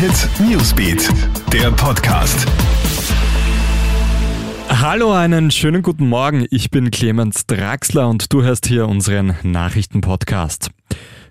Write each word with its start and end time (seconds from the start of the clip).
Hit 0.00 0.30
Newsbeat, 0.40 1.10
der 1.52 1.70
Podcast. 1.72 2.46
Hallo, 4.70 5.12
einen 5.12 5.50
schönen 5.50 5.82
guten 5.82 6.08
Morgen. 6.08 6.46
Ich 6.50 6.70
bin 6.70 6.90
Clemens 6.90 7.44
Draxler 7.44 8.08
und 8.08 8.32
du 8.32 8.42
hörst 8.42 8.66
hier 8.66 8.88
unseren 8.88 9.36
Nachrichtenpodcast. 9.42 10.70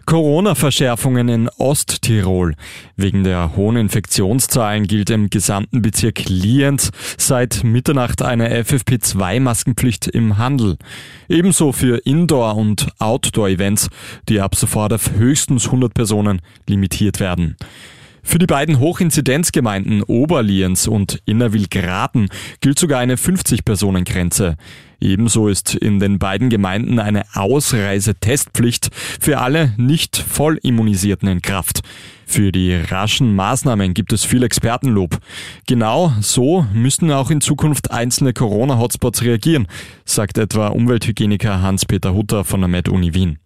Corona-Verschärfungen 0.05 1.29
in 1.29 1.50
Osttirol. 1.58 2.54
Wegen 2.96 3.24
der 3.24 3.55
hohen 3.55 3.76
Infektionszahlen 3.76 4.86
gilt 4.86 5.10
im 5.10 5.31
gesamten 5.31 5.81
Bezirk 5.81 6.29
Lienz 6.29 6.92
seit 7.17 7.63
Mitternacht 7.63 8.22
eine 8.22 8.56
FFP2-Maskenpflicht 8.56 10.08
im 10.10 10.38
Handel. 10.38 10.78
Ebenso 11.28 11.72
für 11.72 12.06
Indoor- 12.06 12.56
und 12.56 12.88
Outdoor-Events, 12.99 13.90
die 14.28 14.40
ab 14.40 14.54
sofort 14.54 14.94
auf 14.94 15.13
höchstens 15.13 15.65
100 15.65 15.92
Personen 15.92 16.44
limitiert 16.67 17.20
werden. 17.20 17.55
Für 18.23 18.40
die 18.40 18.46
beiden 18.46 18.80
Hochinzidenzgemeinden 18.80 20.04
Oberliens 20.04 20.88
und 20.88 21.22
Innerwil-Graten 21.26 22.30
gilt 22.62 22.80
sogar 22.80 23.00
eine 23.00 23.16
50-Personen-Grenze. 23.16 24.58
Ebenso 25.02 25.48
ist 25.48 25.76
in 25.76 26.00
den 26.00 26.20
beiden 26.20 26.50
Gemeinden 26.50 27.00
eine 27.00 27.23
Ausreisetestpflicht 27.34 28.90
für 28.94 29.40
alle 29.40 29.73
nicht 29.78 30.18
voll 30.18 30.59
Immunisierten 30.62 31.30
in 31.30 31.42
Kraft. 31.42 31.82
Für 32.26 32.52
die 32.52 32.76
raschen 32.76 33.34
Maßnahmen 33.34 33.94
gibt 33.94 34.14
es 34.14 34.26
viel 34.26 34.44
Expertenlob. 34.44 35.17
Genau 35.67 36.14
so 36.22 36.66
müssten 36.73 37.12
auch 37.12 37.31
in 37.31 37.42
Zukunft 37.42 37.92
einzelne 37.92 38.34
Corona-Hotspots 38.34 39.23
reagieren, 39.23 39.67
sagt 40.06 40.38
etwa 40.38 40.67
Umwelthygieniker 40.67 41.62
Hans-Peter 41.62 42.14
Hutter 42.14 42.44
von 42.44 42.59
der 42.59 42.67
Med-Uni 42.67 43.14
Wien. 43.14 43.40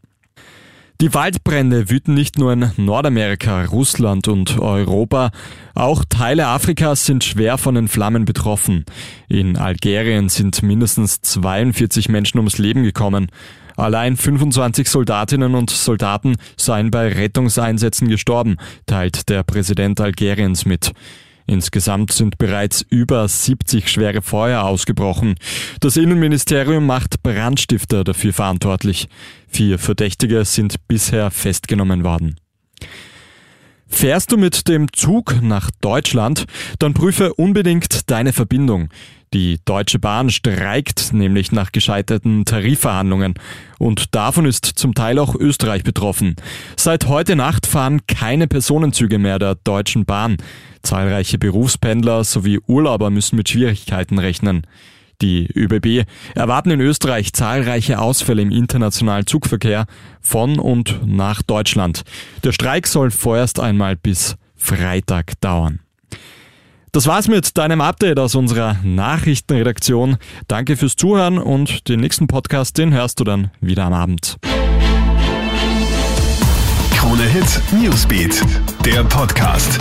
Die 1.04 1.14
Waldbrände 1.14 1.90
wüten 1.90 2.14
nicht 2.14 2.40
nur 2.40 2.54
in 2.54 2.72
Nordamerika, 2.78 3.66
Russland 3.66 4.30
und 4.30 4.58
Europa, 4.58 5.32
auch 5.76 6.06
Teile 6.08 6.48
Afrikas 6.48 7.06
sind 7.06 7.26
schwer 7.26 7.58
von 7.58 7.76
den 7.76 7.90
Flammen 7.90 8.24
betroffen. 8.24 8.86
In 9.28 9.58
Algerien 9.58 10.30
sind 10.30 10.64
mindestens 10.64 11.20
42 11.20 12.08
Menschen 12.08 12.38
ums 12.38 12.58
Leben 12.58 12.84
gekommen. 12.84 13.28
Allein 13.76 14.16
25 14.16 14.88
Soldatinnen 14.88 15.56
und 15.56 15.72
Soldaten 15.72 16.38
seien 16.56 16.90
bei 16.90 17.10
Rettungseinsätzen 17.10 18.08
gestorben, 18.08 18.56
teilt 18.86 19.28
der 19.28 19.44
Präsident 19.44 20.00
Algeriens 20.00 20.64
mit. 20.64 20.94
Insgesamt 21.46 22.12
sind 22.12 22.38
bereits 22.38 22.82
über 22.90 23.28
70 23.28 23.90
schwere 23.90 24.22
Feuer 24.22 24.64
ausgebrochen. 24.64 25.36
Das 25.80 25.98
Innenministerium 25.98 26.86
macht 26.86 27.22
Brandstifter 27.24 28.04
dafür 28.04 28.34
verantwortlich. 28.34 29.08
Vier 29.48 29.78
Verdächtige 29.80 30.46
sind 30.46 30.88
bisher 30.88 31.32
festgenommen 31.32 32.04
worden. 32.04 32.36
Fährst 33.94 34.34
du 34.34 34.38
mit 34.38 34.68
dem 34.68 34.92
Zug 34.92 35.42
nach 35.42 35.72
Deutschland, 35.80 36.46
dann 36.80 36.94
prüfe 36.94 37.36
unbedingt 37.36 38.10
deine 38.10 38.34
Verbindung. 38.34 38.90
Die 39.34 39.60
Deutsche 39.64 39.98
Bahn 39.98 40.30
streikt 40.30 41.14
nämlich 41.14 41.54
nach 41.54 41.72
gescheiterten 41.72 42.44
Tarifverhandlungen 42.44 43.36
und 43.80 44.14
davon 44.14 44.46
ist 44.46 44.66
zum 44.66 44.94
Teil 44.94 45.20
auch 45.20 45.36
Österreich 45.36 45.84
betroffen. 45.84 46.36
Seit 46.76 47.08
heute 47.08 47.38
Nacht 47.38 47.66
fahren 47.66 48.02
keine 48.06 48.48
Personenzüge 48.48 49.20
mehr 49.20 49.40
der 49.40 49.56
Deutschen 49.56 50.04
Bahn. 50.06 50.38
Zahlreiche 50.82 51.38
Berufspendler 51.38 52.26
sowie 52.26 52.60
Urlauber 52.68 53.10
müssen 53.10 53.38
mit 53.38 53.48
Schwierigkeiten 53.48 54.20
rechnen. 54.20 54.68
Die 55.24 55.48
ÖBB 55.56 56.06
erwarten 56.36 56.70
in 56.70 56.82
Österreich 56.82 57.32
zahlreiche 57.32 58.00
Ausfälle 58.00 58.42
im 58.42 58.52
internationalen 58.52 59.26
Zugverkehr 59.26 59.86
von 60.20 60.60
und 60.60 61.00
nach 61.08 61.42
Deutschland. 61.42 62.04
Der 62.44 62.52
Streik 62.52 62.88
soll 62.88 63.10
vorerst 63.10 63.62
einmal 63.62 63.96
bis 63.96 64.36
Freitag 64.58 65.40
dauern. 65.40 65.80
Das 66.92 67.08
war's 67.08 67.30
mit 67.30 67.58
deinem 67.58 67.80
Update 67.80 68.20
aus 68.20 68.36
unserer 68.36 68.76
Nachrichtenredaktion. 68.84 70.18
Danke 70.50 70.76
fürs 70.76 70.98
Zuhören 70.98 71.38
und 71.38 71.88
den 71.88 72.02
nächsten 72.02 72.28
Podcast, 72.28 72.78
den 72.78 72.94
hörst 72.94 73.22
du 73.22 73.24
dann 73.24 73.50
wieder 73.62 73.86
am 73.86 73.94
Abend. 73.94 74.36
Krone 76.92 77.24
Hit 77.24 77.62
Newsbeat, 77.72 78.44
der 78.86 79.06
Podcast. 79.06 79.80